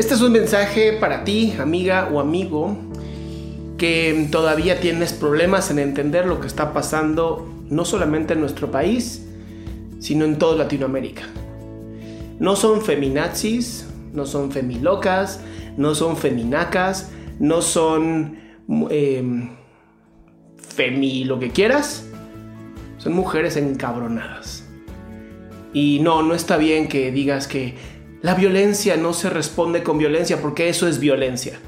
Este 0.00 0.14
es 0.14 0.22
un 0.22 0.32
mensaje 0.32 0.94
para 0.94 1.24
ti, 1.24 1.52
amiga 1.60 2.08
o 2.10 2.20
amigo, 2.20 2.74
que 3.76 4.28
todavía 4.32 4.80
tienes 4.80 5.12
problemas 5.12 5.70
en 5.70 5.78
entender 5.78 6.24
lo 6.24 6.40
que 6.40 6.46
está 6.46 6.72
pasando 6.72 7.46
no 7.68 7.84
solamente 7.84 8.32
en 8.32 8.40
nuestro 8.40 8.70
país, 8.70 9.28
sino 9.98 10.24
en 10.24 10.38
toda 10.38 10.56
Latinoamérica. 10.56 11.24
No 12.38 12.56
son 12.56 12.80
feminazis, 12.80 13.90
no 14.14 14.24
son 14.24 14.50
femilocas, 14.50 15.42
no 15.76 15.94
son 15.94 16.16
feminacas, 16.16 17.10
no 17.38 17.60
son 17.60 18.38
eh, 18.88 19.50
femi 20.56 21.24
lo 21.24 21.38
que 21.38 21.50
quieras. 21.50 22.08
Son 22.96 23.12
mujeres 23.12 23.54
encabronadas. 23.58 24.64
Y 25.74 25.98
no, 26.00 26.22
no 26.22 26.32
está 26.32 26.56
bien 26.56 26.88
que 26.88 27.12
digas 27.12 27.46
que 27.46 27.99
la 28.22 28.34
violencia 28.34 28.96
no 28.96 29.12
se 29.12 29.30
responde 29.30 29.82
con 29.82 29.98
violencia 29.98 30.40
porque 30.40 30.68
eso 30.68 30.86
es 30.86 31.00
violencia. 31.00 31.58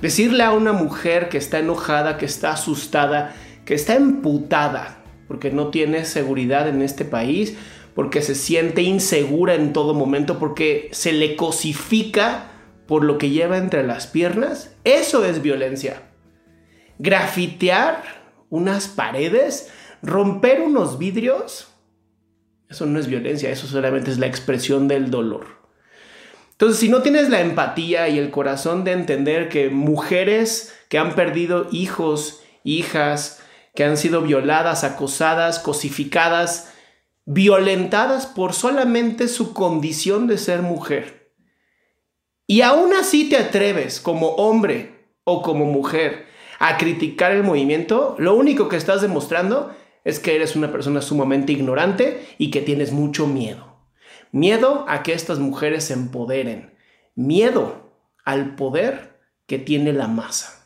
Decirle 0.00 0.44
a 0.44 0.52
una 0.52 0.72
mujer 0.72 1.28
que 1.28 1.38
está 1.38 1.58
enojada, 1.58 2.18
que 2.18 2.26
está 2.26 2.52
asustada, 2.52 3.34
que 3.64 3.74
está 3.74 3.94
emputada 3.94 4.98
porque 5.28 5.50
no 5.50 5.68
tiene 5.68 6.06
seguridad 6.06 6.68
en 6.68 6.82
este 6.82 7.04
país, 7.04 7.56
porque 7.94 8.22
se 8.22 8.34
siente 8.34 8.82
insegura 8.82 9.54
en 9.54 9.74
todo 9.74 9.92
momento, 9.92 10.38
porque 10.38 10.88
se 10.92 11.12
le 11.12 11.36
cosifica 11.36 12.46
por 12.86 13.04
lo 13.04 13.18
que 13.18 13.28
lleva 13.28 13.58
entre 13.58 13.86
las 13.86 14.06
piernas, 14.06 14.74
eso 14.84 15.24
es 15.26 15.42
violencia. 15.42 16.02
Grafitear 16.98 18.02
unas 18.48 18.88
paredes, 18.88 19.70
romper 20.02 20.62
unos 20.62 20.98
vidrios, 20.98 21.68
eso 22.68 22.86
no 22.86 22.98
es 22.98 23.06
violencia, 23.06 23.50
eso 23.50 23.66
solamente 23.66 24.10
es 24.10 24.18
la 24.18 24.26
expresión 24.26 24.88
del 24.88 25.10
dolor. 25.10 25.58
Entonces, 26.52 26.78
si 26.80 26.88
no 26.88 27.02
tienes 27.02 27.30
la 27.30 27.40
empatía 27.40 28.08
y 28.08 28.18
el 28.18 28.30
corazón 28.30 28.84
de 28.84 28.92
entender 28.92 29.48
que 29.48 29.70
mujeres 29.70 30.74
que 30.88 30.98
han 30.98 31.14
perdido 31.14 31.68
hijos, 31.70 32.42
hijas, 32.64 33.40
que 33.74 33.84
han 33.84 33.96
sido 33.96 34.22
violadas, 34.22 34.82
acosadas, 34.82 35.60
cosificadas, 35.60 36.72
violentadas 37.24 38.26
por 38.26 38.54
solamente 38.54 39.28
su 39.28 39.54
condición 39.54 40.26
de 40.26 40.38
ser 40.38 40.62
mujer, 40.62 41.18
y 42.50 42.62
aún 42.62 42.94
así 42.94 43.28
te 43.28 43.36
atreves 43.36 44.00
como 44.00 44.30
hombre 44.30 45.12
o 45.24 45.42
como 45.42 45.66
mujer 45.66 46.26
a 46.58 46.78
criticar 46.78 47.30
el 47.30 47.44
movimiento, 47.44 48.16
lo 48.18 48.34
único 48.34 48.68
que 48.68 48.76
estás 48.76 49.02
demostrando 49.02 49.76
es 50.08 50.20
que 50.20 50.34
eres 50.34 50.56
una 50.56 50.72
persona 50.72 51.02
sumamente 51.02 51.52
ignorante 51.52 52.26
y 52.38 52.50
que 52.50 52.62
tienes 52.62 52.92
mucho 52.92 53.26
miedo. 53.26 53.76
Miedo 54.32 54.86
a 54.88 55.02
que 55.02 55.12
estas 55.12 55.38
mujeres 55.38 55.84
se 55.84 55.92
empoderen. 55.92 56.78
Miedo 57.14 57.92
al 58.24 58.56
poder 58.56 59.20
que 59.46 59.58
tiene 59.58 59.92
la 59.92 60.08
masa. 60.08 60.64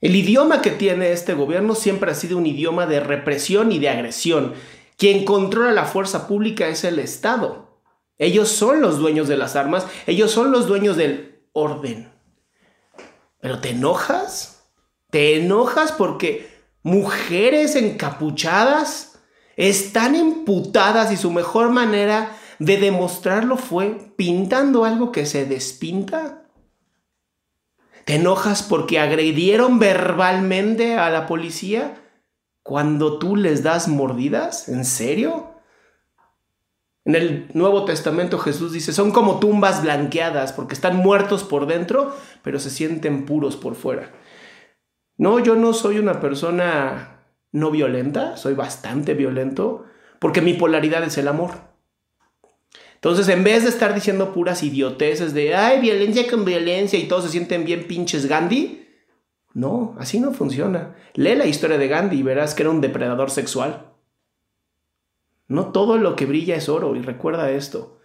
El 0.00 0.16
idioma 0.16 0.62
que 0.62 0.70
tiene 0.70 1.12
este 1.12 1.34
gobierno 1.34 1.74
siempre 1.74 2.10
ha 2.10 2.14
sido 2.14 2.38
un 2.38 2.46
idioma 2.46 2.86
de 2.86 3.00
represión 3.00 3.70
y 3.70 3.80
de 3.80 3.90
agresión. 3.90 4.54
Quien 4.96 5.26
controla 5.26 5.72
la 5.72 5.84
fuerza 5.84 6.26
pública 6.26 6.68
es 6.68 6.84
el 6.84 6.98
Estado. 6.98 7.82
Ellos 8.16 8.48
son 8.48 8.80
los 8.80 8.98
dueños 8.98 9.28
de 9.28 9.36
las 9.36 9.56
armas, 9.56 9.86
ellos 10.06 10.30
son 10.30 10.52
los 10.52 10.66
dueños 10.66 10.96
del 10.96 11.42
orden. 11.52 12.10
Pero 13.42 13.58
te 13.58 13.72
enojas, 13.72 14.70
te 15.10 15.36
enojas 15.36 15.92
porque 15.92 16.55
mujeres 16.86 17.74
encapuchadas 17.74 19.18
están 19.56 20.14
emputadas 20.14 21.10
y 21.10 21.16
su 21.16 21.32
mejor 21.32 21.70
manera 21.70 22.36
de 22.60 22.76
demostrarlo 22.76 23.56
fue 23.56 24.12
pintando 24.14 24.84
algo 24.84 25.10
que 25.10 25.26
se 25.26 25.46
despinta. 25.46 26.44
¿Te 28.04 28.14
enojas 28.14 28.62
porque 28.62 29.00
agredieron 29.00 29.80
verbalmente 29.80 30.94
a 30.96 31.10
la 31.10 31.26
policía 31.26 32.00
cuando 32.62 33.18
tú 33.18 33.34
les 33.34 33.64
das 33.64 33.88
mordidas? 33.88 34.68
¿En 34.68 34.84
serio? 34.84 35.54
En 37.04 37.16
el 37.16 37.50
Nuevo 37.52 37.84
Testamento 37.84 38.38
Jesús 38.38 38.72
dice, 38.72 38.92
son 38.92 39.10
como 39.10 39.40
tumbas 39.40 39.82
blanqueadas 39.82 40.52
porque 40.52 40.74
están 40.74 40.98
muertos 40.98 41.42
por 41.42 41.66
dentro, 41.66 42.14
pero 42.42 42.60
se 42.60 42.70
sienten 42.70 43.26
puros 43.26 43.56
por 43.56 43.74
fuera. 43.74 44.12
No, 45.16 45.38
yo 45.38 45.56
no 45.56 45.72
soy 45.72 45.98
una 45.98 46.20
persona 46.20 47.22
no 47.52 47.70
violenta, 47.70 48.36
soy 48.36 48.54
bastante 48.54 49.14
violento, 49.14 49.84
porque 50.18 50.42
mi 50.42 50.54
polaridad 50.54 51.02
es 51.04 51.16
el 51.18 51.28
amor. 51.28 51.52
Entonces, 52.94 53.28
en 53.28 53.44
vez 53.44 53.62
de 53.62 53.68
estar 53.68 53.94
diciendo 53.94 54.32
puras 54.32 54.62
idioteces 54.62 55.32
de, 55.32 55.54
ay, 55.54 55.80
violencia 55.80 56.28
con 56.28 56.44
violencia 56.44 56.98
y 56.98 57.08
todos 57.08 57.24
se 57.24 57.30
sienten 57.30 57.64
bien 57.64 57.86
pinches 57.86 58.26
Gandhi, 58.26 58.86
no, 59.54 59.94
así 59.98 60.20
no 60.20 60.32
funciona. 60.32 60.96
Lee 61.14 61.34
la 61.34 61.46
historia 61.46 61.78
de 61.78 61.88
Gandhi 61.88 62.18
y 62.18 62.22
verás 62.22 62.54
que 62.54 62.62
era 62.62 62.70
un 62.70 62.80
depredador 62.82 63.30
sexual. 63.30 63.92
No 65.48 65.72
todo 65.72 65.96
lo 65.96 66.16
que 66.16 66.26
brilla 66.26 66.56
es 66.56 66.68
oro 66.68 66.96
y 66.96 67.00
recuerda 67.00 67.50
esto. 67.50 67.98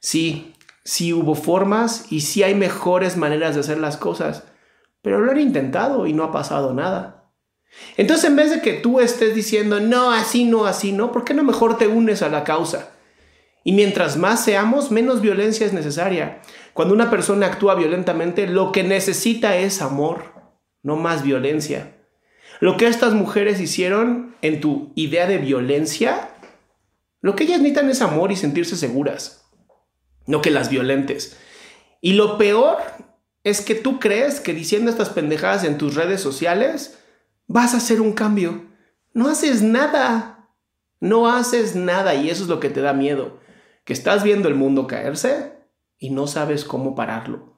Sí, 0.00 0.54
sí 0.84 1.12
hubo 1.12 1.34
formas 1.34 2.10
y 2.10 2.20
sí 2.20 2.42
hay 2.42 2.54
mejores 2.54 3.16
maneras 3.16 3.54
de 3.54 3.60
hacer 3.60 3.78
las 3.78 3.96
cosas, 3.96 4.49
pero 5.02 5.20
lo 5.20 5.30
han 5.30 5.40
intentado 5.40 6.06
y 6.06 6.12
no 6.12 6.24
ha 6.24 6.32
pasado 6.32 6.74
nada. 6.74 7.32
Entonces, 7.96 8.24
en 8.24 8.36
vez 8.36 8.50
de 8.50 8.60
que 8.60 8.74
tú 8.74 9.00
estés 9.00 9.34
diciendo, 9.34 9.80
no, 9.80 10.12
así 10.12 10.44
no, 10.44 10.66
así 10.66 10.92
no, 10.92 11.12
¿por 11.12 11.24
qué 11.24 11.34
no 11.34 11.42
mejor 11.42 11.78
te 11.78 11.86
unes 11.86 12.22
a 12.22 12.28
la 12.28 12.44
causa? 12.44 12.90
Y 13.62 13.72
mientras 13.72 14.16
más 14.16 14.44
seamos, 14.44 14.90
menos 14.90 15.20
violencia 15.20 15.66
es 15.66 15.72
necesaria. 15.72 16.40
Cuando 16.72 16.94
una 16.94 17.10
persona 17.10 17.46
actúa 17.46 17.74
violentamente, 17.74 18.46
lo 18.46 18.72
que 18.72 18.82
necesita 18.82 19.56
es 19.56 19.82
amor, 19.82 20.32
no 20.82 20.96
más 20.96 21.22
violencia. 21.22 21.96
Lo 22.60 22.76
que 22.76 22.86
estas 22.86 23.14
mujeres 23.14 23.60
hicieron 23.60 24.34
en 24.42 24.60
tu 24.60 24.92
idea 24.94 25.26
de 25.26 25.38
violencia, 25.38 26.30
lo 27.20 27.36
que 27.36 27.44
ellas 27.44 27.60
necesitan 27.60 27.90
es 27.90 28.02
amor 28.02 28.32
y 28.32 28.36
sentirse 28.36 28.76
seguras, 28.76 29.44
no 30.26 30.40
que 30.40 30.50
las 30.50 30.70
violentes. 30.70 31.38
Y 32.00 32.14
lo 32.14 32.38
peor 32.38 32.78
es 33.44 33.60
que 33.60 33.74
tú 33.74 33.98
crees 33.98 34.40
que 34.40 34.52
diciendo 34.52 34.90
estas 34.90 35.10
pendejadas 35.10 35.64
en 35.64 35.78
tus 35.78 35.94
redes 35.94 36.20
sociales 36.20 36.98
vas 37.46 37.74
a 37.74 37.78
hacer 37.78 38.00
un 38.00 38.12
cambio. 38.12 38.66
No 39.12 39.28
haces 39.28 39.62
nada. 39.62 40.48
No 41.00 41.28
haces 41.28 41.74
nada 41.74 42.14
y 42.14 42.28
eso 42.28 42.42
es 42.42 42.48
lo 42.48 42.60
que 42.60 42.68
te 42.68 42.82
da 42.82 42.92
miedo. 42.92 43.40
Que 43.84 43.94
estás 43.94 44.22
viendo 44.22 44.48
el 44.48 44.54
mundo 44.54 44.86
caerse 44.86 45.52
y 45.98 46.10
no 46.10 46.26
sabes 46.26 46.64
cómo 46.64 46.94
pararlo. 46.94 47.54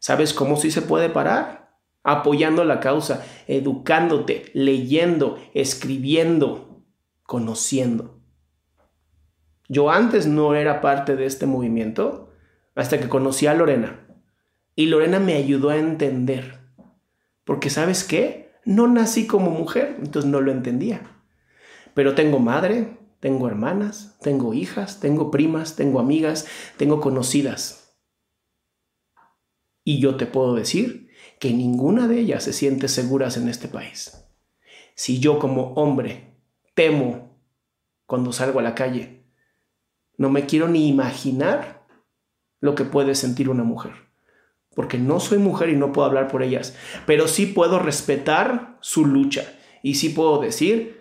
¿Sabes 0.00 0.34
cómo 0.34 0.56
sí 0.56 0.70
se 0.70 0.82
puede 0.82 1.08
parar? 1.08 1.76
Apoyando 2.02 2.64
la 2.64 2.80
causa, 2.80 3.24
educándote, 3.46 4.50
leyendo, 4.52 5.38
escribiendo, 5.54 6.82
conociendo. 7.22 8.20
Yo 9.68 9.90
antes 9.90 10.26
no 10.26 10.54
era 10.54 10.82
parte 10.82 11.16
de 11.16 11.24
este 11.24 11.46
movimiento 11.46 12.32
hasta 12.74 12.98
que 12.98 13.08
conocí 13.08 13.46
a 13.46 13.54
Lorena. 13.54 14.03
Y 14.76 14.86
Lorena 14.86 15.20
me 15.20 15.34
ayudó 15.34 15.70
a 15.70 15.76
entender. 15.76 16.60
Porque 17.44 17.70
sabes 17.70 18.04
qué? 18.04 18.52
No 18.64 18.88
nací 18.88 19.26
como 19.26 19.50
mujer, 19.50 19.96
entonces 19.98 20.30
no 20.30 20.40
lo 20.40 20.50
entendía. 20.50 21.02
Pero 21.94 22.14
tengo 22.14 22.38
madre, 22.38 22.98
tengo 23.20 23.46
hermanas, 23.48 24.18
tengo 24.20 24.54
hijas, 24.54 25.00
tengo 25.00 25.30
primas, 25.30 25.76
tengo 25.76 26.00
amigas, 26.00 26.46
tengo 26.76 27.00
conocidas. 27.00 27.96
Y 29.84 30.00
yo 30.00 30.16
te 30.16 30.26
puedo 30.26 30.54
decir 30.54 31.10
que 31.38 31.52
ninguna 31.52 32.08
de 32.08 32.20
ellas 32.20 32.42
se 32.44 32.52
siente 32.52 32.88
seguras 32.88 33.36
en 33.36 33.48
este 33.48 33.68
país. 33.68 34.24
Si 34.94 35.20
yo 35.20 35.38
como 35.38 35.74
hombre 35.74 36.38
temo 36.74 37.38
cuando 38.06 38.32
salgo 38.32 38.60
a 38.60 38.62
la 38.62 38.74
calle, 38.74 39.24
no 40.16 40.30
me 40.30 40.46
quiero 40.46 40.68
ni 40.68 40.88
imaginar 40.88 41.86
lo 42.60 42.74
que 42.74 42.84
puede 42.84 43.14
sentir 43.14 43.48
una 43.48 43.64
mujer. 43.64 43.92
Porque 44.74 44.98
no 44.98 45.20
soy 45.20 45.38
mujer 45.38 45.68
y 45.68 45.76
no 45.76 45.92
puedo 45.92 46.06
hablar 46.06 46.28
por 46.28 46.42
ellas. 46.42 46.76
Pero 47.06 47.28
sí 47.28 47.46
puedo 47.46 47.78
respetar 47.78 48.78
su 48.80 49.06
lucha. 49.06 49.54
Y 49.82 49.94
sí 49.94 50.08
puedo 50.08 50.40
decir, 50.40 51.00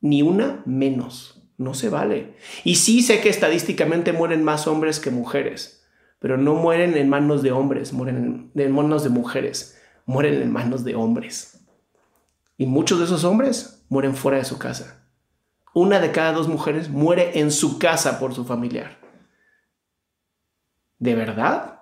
ni 0.00 0.22
una 0.22 0.62
menos. 0.66 1.42
No 1.56 1.74
se 1.74 1.88
vale. 1.88 2.34
Y 2.64 2.76
sí 2.76 3.02
sé 3.02 3.20
que 3.20 3.28
estadísticamente 3.28 4.12
mueren 4.12 4.42
más 4.42 4.66
hombres 4.66 4.98
que 4.98 5.10
mujeres. 5.10 5.86
Pero 6.18 6.36
no 6.36 6.54
mueren 6.54 6.96
en 6.96 7.08
manos 7.08 7.42
de 7.42 7.52
hombres, 7.52 7.92
mueren 7.92 8.50
en, 8.54 8.72
manos 8.72 9.04
de 9.04 9.10
mujeres. 9.10 9.80
Mueren 10.06 10.42
en 10.42 10.52
manos 10.52 10.84
de 10.84 10.96
hombres. 10.96 11.64
Y 12.58 12.66
muchos 12.66 12.98
de 12.98 13.04
esos 13.04 13.24
hombres 13.24 13.84
mueren 13.88 14.14
fuera 14.14 14.38
de 14.38 14.44
su 14.44 14.58
casa 14.58 15.04
una 15.74 15.98
de 15.98 16.12
cada 16.12 16.32
dos 16.32 16.48
mujeres 16.48 16.88
muere 16.88 17.40
en 17.40 17.50
su 17.50 17.78
casa 17.78 18.18
por 18.20 18.32
su 18.32 18.44
familiar. 18.44 18.96
¿De 20.98 21.14
verdad? 21.16 21.73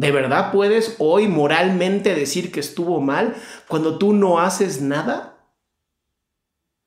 ¿De 0.00 0.12
verdad 0.12 0.50
puedes 0.50 0.96
hoy 0.98 1.28
moralmente 1.28 2.14
decir 2.14 2.50
que 2.50 2.60
estuvo 2.60 3.02
mal 3.02 3.36
cuando 3.68 3.98
tú 3.98 4.14
no 4.14 4.40
haces 4.40 4.80
nada? 4.80 5.44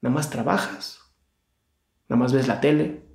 Nada 0.01 0.15
más 0.15 0.31
trabajas, 0.31 0.99
nada 2.09 2.19
más 2.19 2.33
ves 2.33 2.47
la 2.47 2.59
tele 2.59 3.05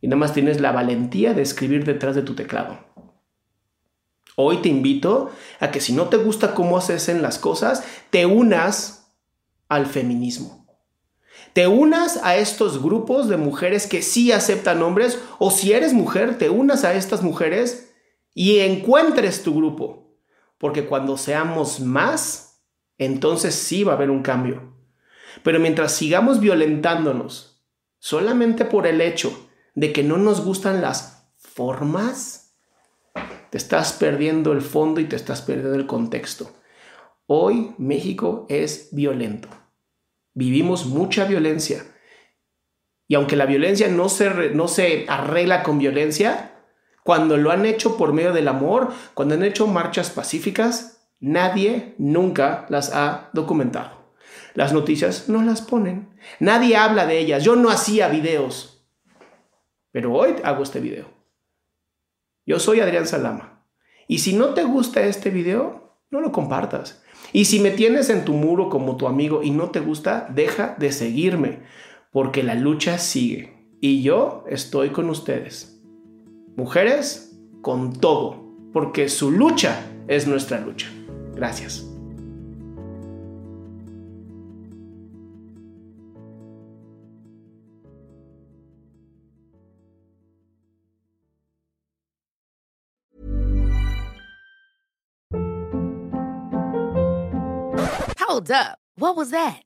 y 0.00 0.06
nada 0.06 0.20
más 0.20 0.32
tienes 0.32 0.60
la 0.60 0.70
valentía 0.70 1.34
de 1.34 1.42
escribir 1.42 1.84
detrás 1.84 2.14
de 2.14 2.22
tu 2.22 2.36
teclado. 2.36 2.78
Hoy 4.36 4.58
te 4.58 4.68
invito 4.68 5.32
a 5.58 5.72
que 5.72 5.80
si 5.80 5.92
no 5.92 6.08
te 6.08 6.18
gusta 6.18 6.54
cómo 6.54 6.78
haces 6.78 7.08
en 7.08 7.20
las 7.20 7.40
cosas, 7.40 7.82
te 8.10 8.26
unas 8.26 9.12
al 9.68 9.86
feminismo 9.86 10.64
te 11.52 11.66
unas 11.66 12.18
a 12.22 12.36
estos 12.36 12.82
grupos 12.82 13.28
de 13.28 13.38
mujeres 13.38 13.86
que 13.86 14.02
sí 14.02 14.30
aceptan 14.30 14.82
hombres 14.82 15.18
o 15.38 15.50
si 15.50 15.72
eres 15.72 15.94
mujer, 15.94 16.36
te 16.36 16.50
unas 16.50 16.84
a 16.84 16.92
estas 16.92 17.22
mujeres 17.22 17.95
y 18.36 18.60
encuentres 18.60 19.42
tu 19.42 19.56
grupo. 19.56 20.16
Porque 20.58 20.86
cuando 20.86 21.16
seamos 21.16 21.80
más, 21.80 22.62
entonces 22.98 23.56
sí 23.56 23.82
va 23.82 23.94
a 23.94 23.96
haber 23.96 24.10
un 24.10 24.22
cambio. 24.22 24.76
Pero 25.42 25.58
mientras 25.58 25.90
sigamos 25.90 26.38
violentándonos 26.38 27.66
solamente 27.98 28.64
por 28.64 28.86
el 28.86 29.00
hecho 29.00 29.48
de 29.74 29.92
que 29.92 30.04
no 30.04 30.18
nos 30.18 30.44
gustan 30.44 30.80
las 30.80 31.28
formas, 31.36 32.56
te 33.50 33.58
estás 33.58 33.92
perdiendo 33.94 34.52
el 34.52 34.62
fondo 34.62 35.00
y 35.00 35.06
te 35.06 35.16
estás 35.16 35.42
perdiendo 35.42 35.74
el 35.74 35.86
contexto. 35.86 36.52
Hoy 37.26 37.74
México 37.78 38.46
es 38.48 38.90
violento 38.92 39.48
vivimos 40.36 40.84
mucha 40.84 41.24
violencia. 41.24 41.82
Y 43.08 43.14
aunque 43.14 43.36
la 43.36 43.46
violencia 43.46 43.88
no 43.88 44.08
se, 44.08 44.50
no 44.50 44.68
se 44.68 45.06
arregla 45.08 45.62
con 45.62 45.78
violencia, 45.78 46.55
cuando 47.06 47.36
lo 47.36 47.52
han 47.52 47.66
hecho 47.66 47.96
por 47.96 48.12
medio 48.12 48.32
del 48.32 48.48
amor, 48.48 48.92
cuando 49.14 49.36
han 49.36 49.44
hecho 49.44 49.68
marchas 49.68 50.10
pacíficas, 50.10 51.06
nadie 51.20 51.94
nunca 51.98 52.66
las 52.68 52.92
ha 52.92 53.30
documentado. 53.32 54.12
Las 54.54 54.72
noticias 54.72 55.28
no 55.28 55.40
las 55.42 55.62
ponen. 55.62 56.08
Nadie 56.40 56.76
habla 56.76 57.06
de 57.06 57.20
ellas. 57.20 57.44
Yo 57.44 57.54
no 57.54 57.70
hacía 57.70 58.08
videos. 58.08 58.84
Pero 59.92 60.14
hoy 60.14 60.34
hago 60.42 60.64
este 60.64 60.80
video. 60.80 61.04
Yo 62.44 62.58
soy 62.58 62.80
Adrián 62.80 63.06
Salama. 63.06 63.64
Y 64.08 64.18
si 64.18 64.32
no 64.32 64.54
te 64.54 64.64
gusta 64.64 65.02
este 65.02 65.30
video, 65.30 66.00
no 66.10 66.20
lo 66.20 66.32
compartas. 66.32 67.04
Y 67.32 67.44
si 67.44 67.60
me 67.60 67.70
tienes 67.70 68.10
en 68.10 68.24
tu 68.24 68.32
muro 68.32 68.68
como 68.68 68.96
tu 68.96 69.06
amigo 69.06 69.44
y 69.44 69.52
no 69.52 69.70
te 69.70 69.78
gusta, 69.78 70.26
deja 70.34 70.74
de 70.76 70.90
seguirme, 70.90 71.60
porque 72.10 72.42
la 72.42 72.56
lucha 72.56 72.98
sigue. 72.98 73.76
Y 73.80 74.02
yo 74.02 74.44
estoy 74.48 74.90
con 74.90 75.08
ustedes. 75.08 75.75
Mujeres, 76.56 77.38
con 77.60 77.92
todo, 77.92 78.42
porque 78.72 79.10
su 79.10 79.30
lucha 79.30 79.78
es 80.08 80.26
nuestra 80.26 80.58
lucha. 80.58 80.88
Gracias. 81.34 81.84
Hold 98.18 98.50
up. 98.50 98.78
What 98.96 99.14
was 99.14 99.30
that? 99.30 99.65